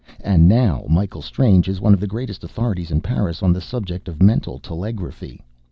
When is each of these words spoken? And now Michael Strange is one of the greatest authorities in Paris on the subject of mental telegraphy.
And 0.21 0.47
now 0.49 0.83
Michael 0.89 1.21
Strange 1.21 1.69
is 1.69 1.79
one 1.79 1.93
of 1.93 1.99
the 1.99 2.07
greatest 2.07 2.43
authorities 2.43 2.89
in 2.89 3.01
Paris 3.01 3.43
on 3.43 3.53
the 3.53 3.61
subject 3.61 4.07
of 4.07 4.19
mental 4.19 4.57
telegraphy. 4.57 5.43